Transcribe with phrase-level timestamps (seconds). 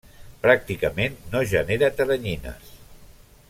[0.45, 2.77] Pràcticament no genera teranyines.